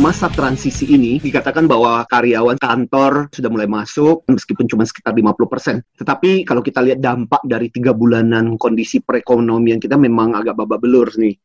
[0.00, 5.84] masa transisi ini dikatakan bahwa karyawan kantor sudah mulai masuk meskipun cuma sekitar 50%.
[6.00, 11.12] Tetapi kalau kita lihat dampak dari tiga bulanan kondisi perekonomian kita memang agak babak belur
[11.20, 11.36] nih.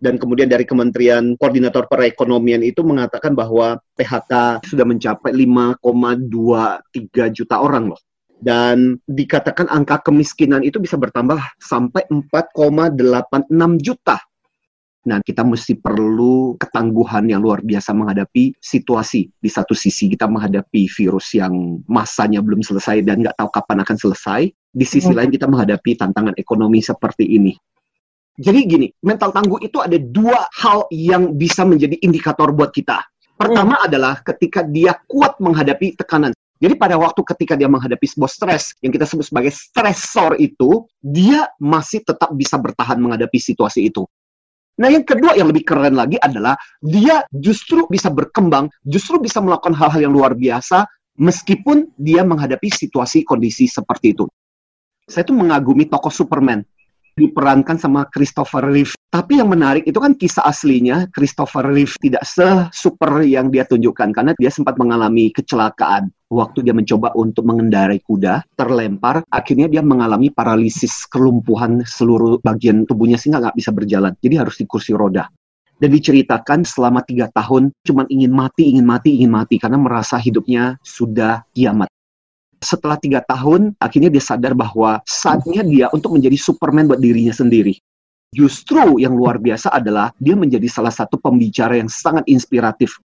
[0.00, 7.92] Dan kemudian dari Kementerian Koordinator Perekonomian itu mengatakan bahwa PHK sudah mencapai 5,23 juta orang
[7.92, 8.00] loh.
[8.38, 14.16] Dan dikatakan angka kemiskinan itu bisa bertambah sampai 4,86 juta
[15.08, 19.32] Nah, kita mesti perlu ketangguhan yang luar biasa menghadapi situasi.
[19.40, 23.96] Di satu sisi kita menghadapi virus yang masanya belum selesai dan nggak tahu kapan akan
[23.96, 24.52] selesai.
[24.52, 27.56] Di sisi lain kita menghadapi tantangan ekonomi seperti ini.
[28.36, 33.00] Jadi gini, mental tangguh itu ada dua hal yang bisa menjadi indikator buat kita.
[33.34, 33.86] Pertama hmm.
[33.88, 36.36] adalah ketika dia kuat menghadapi tekanan.
[36.58, 41.46] Jadi pada waktu ketika dia menghadapi sebuah stres yang kita sebut sebagai stresor itu, dia
[41.62, 44.04] masih tetap bisa bertahan menghadapi situasi itu.
[44.78, 49.74] Nah, yang kedua yang lebih keren lagi adalah dia justru bisa berkembang, justru bisa melakukan
[49.74, 50.86] hal-hal yang luar biasa
[51.18, 54.24] meskipun dia menghadapi situasi kondisi seperti itu.
[55.10, 56.62] Saya tuh mengagumi tokoh Superman
[57.18, 58.94] diperankan sama Christopher Reeve.
[59.10, 64.32] Tapi yang menarik itu kan kisah aslinya Christopher Reeve tidak se-super yang dia tunjukkan karena
[64.38, 71.08] dia sempat mengalami kecelakaan waktu dia mencoba untuk mengendarai kuda, terlempar, akhirnya dia mengalami paralisis
[71.08, 74.12] kelumpuhan seluruh bagian tubuhnya sehingga nggak bisa berjalan.
[74.20, 75.28] Jadi harus di kursi roda.
[75.78, 80.74] Dan diceritakan selama tiga tahun cuma ingin mati, ingin mati, ingin mati karena merasa hidupnya
[80.82, 81.86] sudah kiamat
[82.58, 87.78] setelah tiga tahun, akhirnya dia sadar bahwa saatnya dia untuk menjadi Superman buat dirinya sendiri.
[88.28, 93.00] Justru yang luar biasa adalah dia menjadi salah satu pembicara yang sangat inspiratif.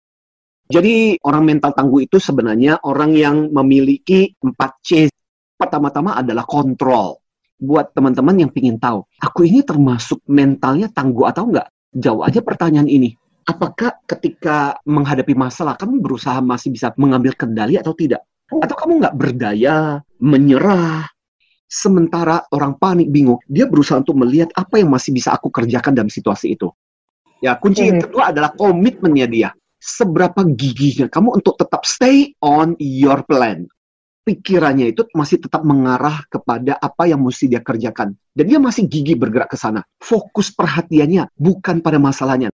[0.74, 5.14] Jadi orang mental tangguh itu sebenarnya orang yang memiliki 4C.
[5.54, 7.22] Pertama-tama adalah kontrol.
[7.62, 11.70] Buat teman-teman yang ingin tahu, aku ini termasuk mentalnya tangguh atau enggak?
[11.94, 13.14] Jawab aja pertanyaan ini.
[13.46, 18.26] Apakah ketika menghadapi masalah, kamu berusaha masih bisa mengambil kendali atau tidak?
[18.50, 21.06] Atau kamu nggak berdaya, menyerah,
[21.74, 26.09] sementara orang panik bingung, dia berusaha untuk melihat apa yang masih bisa aku kerjakan dalam
[26.09, 26.74] situasi itu.
[27.42, 29.50] Ya, kunci yang kedua adalah komitmennya dia.
[29.84, 33.68] Seberapa gigihnya kamu untuk tetap stay on your plan.
[34.24, 38.16] Pikirannya itu masih tetap mengarah kepada apa yang mesti dia kerjakan.
[38.32, 39.84] Dan dia masih gigih bergerak ke sana.
[40.00, 42.48] Fokus perhatiannya bukan pada masalahnya.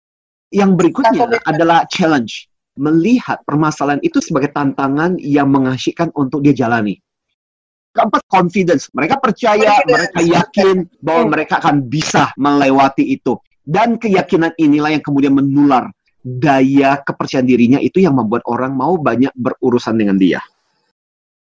[0.55, 2.47] Yang berikutnya adalah challenge
[2.79, 7.01] melihat permasalahan itu sebagai tantangan yang mengasyikkan untuk dia jalani.
[7.97, 8.93] Keempat, confidence.
[8.93, 11.33] Mereka percaya, mereka yakin bahwa hmm.
[11.33, 13.35] mereka akan bisa melewati itu.
[13.67, 15.91] Dan keyakinan inilah yang kemudian menular
[16.27, 20.43] daya kepercayaan dirinya itu yang membuat orang mau banyak berurusan dengan dia.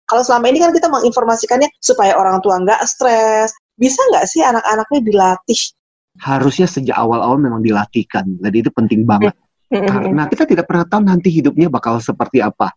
[0.08, 5.00] Kalau selama ini kan kita menginformasikannya supaya orang tua nggak stres, bisa nggak sih anak-anaknya
[5.04, 5.62] dilatih?
[6.20, 9.36] Harusnya sejak awal-awal memang dilatihkan, jadi itu penting banget.
[9.72, 12.76] Karena kita tidak pernah tahu nanti hidupnya bakal seperti apa.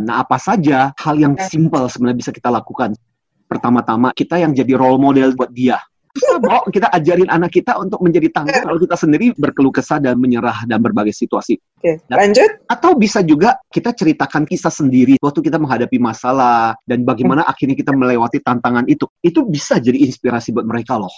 [0.00, 2.96] Nah, apa saja hal yang simpel sebenarnya bisa kita lakukan.
[3.44, 5.76] Pertama-tama, kita yang jadi role model buat dia.
[6.14, 10.14] Kita bawa, kita ajarin anak kita untuk menjadi tangguh kalau kita sendiri berkeluh kesah dan
[10.14, 11.58] menyerah dan berbagai situasi.
[11.58, 12.62] Oke, lanjut.
[12.70, 17.50] Atau bisa juga kita ceritakan kisah sendiri waktu kita menghadapi masalah dan bagaimana hmm.
[17.50, 19.10] akhirnya kita melewati tantangan itu.
[19.26, 21.10] Itu bisa jadi inspirasi buat mereka loh.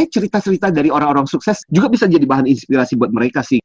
[0.00, 3.60] Eh, cerita-cerita dari orang-orang sukses juga bisa jadi bahan inspirasi buat mereka sih.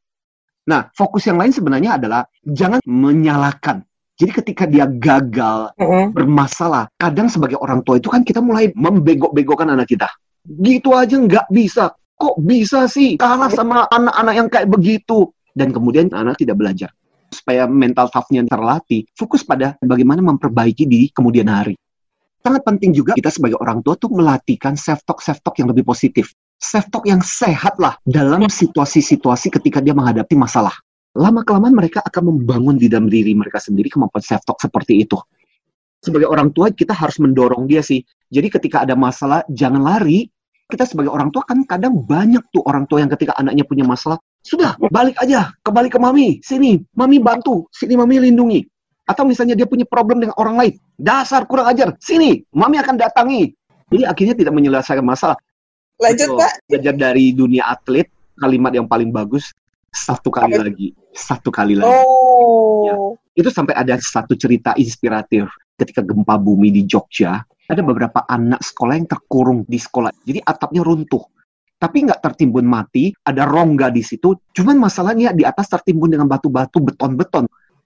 [0.68, 3.84] Nah, fokus yang lain sebenarnya adalah jangan menyalahkan.
[4.14, 6.14] Jadi ketika dia gagal, mm-hmm.
[6.14, 10.06] bermasalah, kadang sebagai orang tua itu kan kita mulai membego-begokan anak kita.
[10.44, 11.92] Gitu aja nggak bisa.
[12.14, 15.32] Kok bisa sih kalah sama anak-anak yang kayak begitu?
[15.54, 16.90] Dan kemudian anak tidak belajar.
[17.32, 21.74] Supaya mental tough-nya terlatih, fokus pada bagaimana memperbaiki di kemudian hari.
[22.44, 27.04] Sangat penting juga kita sebagai orang tua tuh melatihkan self-talk, self-talk yang lebih positif self-talk
[27.04, 30.72] yang sehat lah dalam situasi-situasi ketika dia menghadapi masalah.
[31.14, 35.20] Lama-kelamaan mereka akan membangun di dalam diri mereka sendiri kemampuan self-talk seperti itu.
[36.02, 38.02] Sebagai orang tua, kita harus mendorong dia sih.
[38.28, 40.26] Jadi ketika ada masalah, jangan lari.
[40.64, 44.16] Kita sebagai orang tua kan kadang banyak tuh orang tua yang ketika anaknya punya masalah,
[44.40, 48.64] sudah balik aja, kembali ke mami, sini, mami bantu, sini mami lindungi.
[49.04, 53.52] Atau misalnya dia punya problem dengan orang lain, dasar kurang ajar, sini, mami akan datangi.
[53.92, 55.36] Jadi akhirnya tidak menyelesaikan masalah.
[56.00, 56.52] Lanjut, Pak.
[56.66, 58.08] Belajar dari dunia atlet,
[58.40, 59.52] kalimat yang paling bagus
[59.94, 61.94] satu kali lagi, satu kali lagi.
[61.94, 62.82] Oh.
[62.82, 62.94] Ya.
[63.38, 65.46] Itu sampai ada satu cerita inspiratif
[65.78, 67.46] ketika gempa bumi di Jogja.
[67.64, 70.12] Ada beberapa anak sekolah yang terkurung di sekolah.
[70.24, 71.24] Jadi atapnya runtuh.
[71.80, 74.32] Tapi nggak tertimbun mati, ada rongga di situ.
[74.56, 77.44] Cuman masalahnya di atas tertimbun dengan batu-batu beton-beton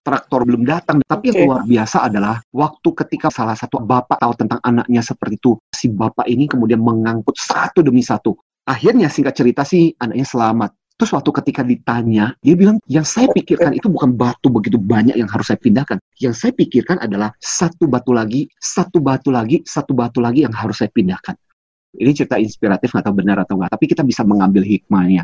[0.08, 1.04] traktor belum datang.
[1.04, 1.44] Tapi okay.
[1.44, 5.92] yang luar biasa adalah waktu ketika salah satu bapak tahu tentang anaknya seperti itu, si
[5.92, 8.32] bapak ini kemudian mengangkut satu demi satu.
[8.64, 10.70] Akhirnya singkat cerita sih anaknya selamat.
[10.98, 15.30] Terus waktu ketika ditanya, dia bilang, yang saya pikirkan itu bukan batu begitu banyak yang
[15.30, 16.02] harus saya pindahkan.
[16.18, 20.82] Yang saya pikirkan adalah satu batu lagi, satu batu lagi, satu batu lagi yang harus
[20.82, 21.38] saya pindahkan.
[21.94, 25.22] Ini cerita inspiratif atau benar atau enggak, tapi kita bisa mengambil hikmahnya.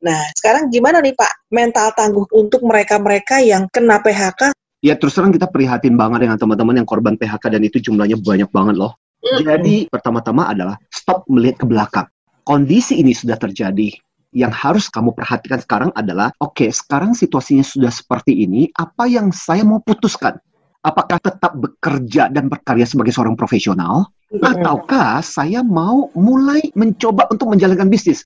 [0.00, 4.56] Nah, sekarang gimana nih Pak, mental tangguh untuk mereka-mereka yang kena PHK?
[4.80, 8.48] Ya terus terang kita prihatin banget dengan teman-teman yang korban PHK dan itu jumlahnya banyak
[8.48, 8.96] banget loh.
[9.20, 12.06] Jadi pertama-tama adalah stop melihat ke belakang.
[12.46, 13.90] Kondisi ini sudah terjadi,
[14.34, 19.30] yang harus kamu perhatikan sekarang adalah, oke, okay, sekarang situasinya sudah seperti ini, apa yang
[19.30, 20.36] saya mau putuskan?
[20.86, 24.06] Apakah tetap bekerja dan berkarya sebagai seorang profesional,
[24.38, 28.22] ataukah saya mau mulai mencoba untuk menjalankan bisnis?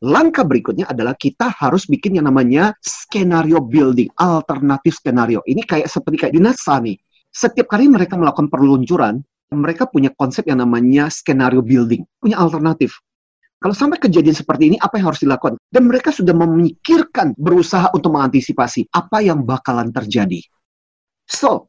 [0.00, 5.44] Langkah berikutnya adalah kita harus bikin yang namanya skenario building, alternatif skenario.
[5.44, 6.96] Ini kayak seperti kayak di NASA nih.
[7.28, 9.20] Setiap kali mereka melakukan perluncuran,
[9.52, 12.96] mereka punya konsep yang namanya skenario building, punya alternatif.
[13.60, 15.60] Kalau sampai kejadian seperti ini, apa yang harus dilakukan?
[15.68, 20.40] Dan mereka sudah memikirkan, berusaha untuk mengantisipasi apa yang bakalan terjadi.
[21.28, 21.68] So,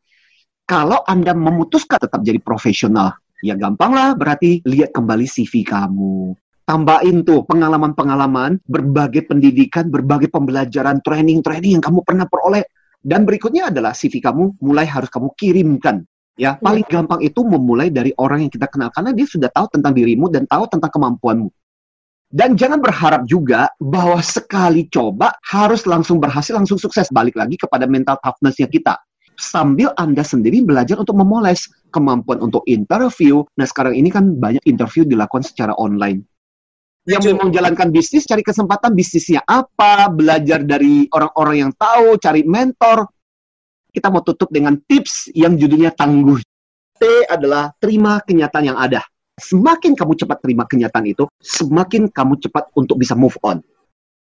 [0.64, 6.32] kalau Anda memutuskan tetap jadi profesional, ya gampang lah berarti lihat kembali CV kamu.
[6.64, 12.64] Tambahin tuh pengalaman-pengalaman, berbagai pendidikan, berbagai pembelajaran, training-training yang kamu pernah peroleh.
[13.04, 16.08] Dan berikutnya adalah CV kamu mulai harus kamu kirimkan
[16.40, 19.94] Ya, paling gampang itu memulai dari orang yang kita kenal karena dia sudah tahu tentang
[19.94, 21.54] dirimu dan tahu tentang kemampuanmu.
[22.32, 27.12] Dan jangan berharap juga bahwa sekali coba harus langsung berhasil, langsung sukses.
[27.12, 28.96] Balik lagi kepada mental toughness-nya kita.
[29.36, 33.44] Sambil Anda sendiri belajar untuk memoles kemampuan untuk interview.
[33.60, 36.24] Nah, sekarang ini kan banyak interview dilakukan secara online.
[37.04, 43.12] Yang mau menjalankan bisnis, cari kesempatan bisnisnya apa, belajar dari orang-orang yang tahu, cari mentor.
[43.92, 46.40] Kita mau tutup dengan tips yang judulnya tangguh.
[46.96, 49.04] T adalah terima kenyataan yang ada
[49.42, 53.60] semakin kamu cepat terima kenyataan itu, semakin kamu cepat untuk bisa move on.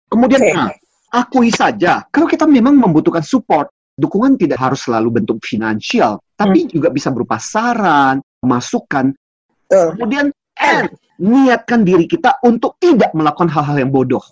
[0.10, 0.54] Kemudian, okay.
[0.54, 0.70] nah,
[1.14, 6.70] akui saja, kalau kita memang membutuhkan support, dukungan tidak harus selalu bentuk finansial, tapi hmm.
[6.74, 9.14] juga bisa berupa saran, masukan.
[9.70, 9.94] Uh.
[9.94, 10.90] Kemudian, and,
[11.22, 14.24] niatkan diri kita untuk tidak melakukan hal-hal yang bodoh.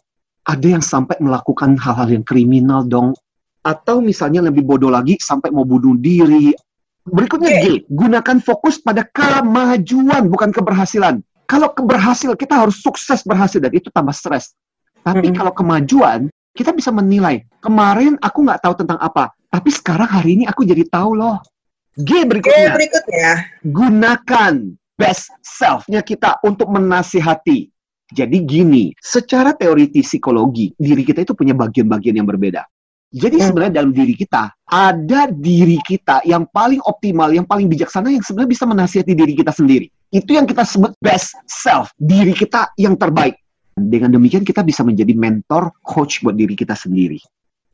[0.41, 3.13] Ada yang sampai melakukan hal-hal yang kriminal dong.
[3.61, 6.49] Atau misalnya lebih bodoh lagi, sampai mau bunuh diri,
[7.11, 7.83] Berikutnya okay.
[7.83, 11.19] G, gunakan fokus pada kemajuan bukan keberhasilan.
[11.45, 14.55] Kalau keberhasil kita harus sukses berhasil dan itu tambah stres.
[15.03, 15.35] Tapi -hmm.
[15.35, 17.43] kalau kemajuan kita bisa menilai.
[17.59, 21.39] Kemarin aku nggak tahu tentang apa, tapi sekarang hari ini aku jadi tahu loh.
[21.99, 22.71] G berikutnya.
[22.71, 23.29] G berikutnya.
[23.67, 24.53] Gunakan
[24.95, 27.67] best self-nya kita untuk menasihati.
[28.11, 32.67] Jadi gini, secara teori psikologi, diri kita itu punya bagian-bagian yang berbeda.
[33.11, 33.45] Jadi hmm.
[33.51, 38.51] sebenarnya dalam diri kita ada diri kita yang paling optimal, yang paling bijaksana yang sebenarnya
[38.55, 39.91] bisa menasihati diri kita sendiri.
[40.15, 43.35] Itu yang kita sebut best self, diri kita yang terbaik.
[43.75, 47.19] Dengan demikian kita bisa menjadi mentor, coach buat diri kita sendiri.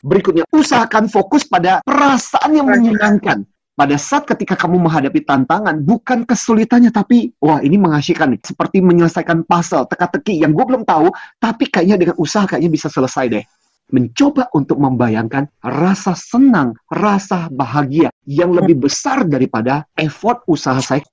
[0.01, 3.45] Berikutnya, usahakan fokus pada perasaan yang menyenangkan.
[3.77, 8.41] Pada saat ketika kamu menghadapi tantangan, bukan kesulitannya, tapi wah ini mengasihkan nih.
[8.41, 13.25] Seperti menyelesaikan puzzle, teka-teki yang gue belum tahu, tapi kayaknya dengan usaha kayaknya bisa selesai
[13.29, 13.45] deh
[13.91, 21.03] mencoba untuk membayangkan rasa senang, rasa bahagia yang lebih besar daripada effort usaha saya.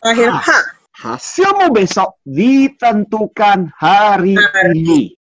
[0.00, 0.58] Terakhir, ha.
[0.92, 4.36] Hasilmu besok ditentukan hari
[4.76, 5.16] ini.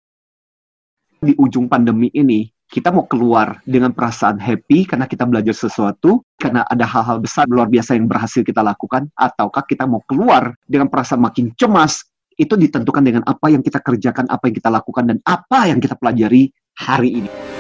[1.19, 6.65] Di ujung pandemi ini, kita mau keluar dengan perasaan happy karena kita belajar sesuatu, karena
[6.69, 11.20] ada hal-hal besar luar biasa yang berhasil kita lakukan, ataukah kita mau keluar dengan perasaan
[11.20, 12.07] makin cemas,
[12.39, 15.99] itu ditentukan dengan apa yang kita kerjakan, apa yang kita lakukan, dan apa yang kita
[15.99, 17.57] pelajari hari ini.